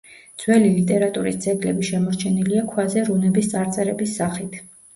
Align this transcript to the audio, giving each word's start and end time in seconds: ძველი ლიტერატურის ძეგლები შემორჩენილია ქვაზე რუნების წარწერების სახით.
ძველი 0.43 0.69
ლიტერატურის 0.77 1.37
ძეგლები 1.45 1.91
შემორჩენილია 1.91 2.65
ქვაზე 2.73 3.07
რუნების 3.13 3.53
წარწერების 3.55 4.21
სახით. 4.21 4.63